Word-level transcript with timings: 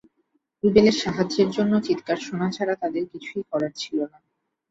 রুবেলের 0.63 0.95
সাহায্যের 1.01 1.49
জন্য 1.51 1.73
চিৎকার 1.81 2.17
শোনা 2.17 2.47
ছাড়া 2.51 2.75
তাঁদের 2.81 3.03
কিছুই 3.11 3.43
করার 3.51 3.73
ছিল 3.75 3.97
না। 4.03 4.17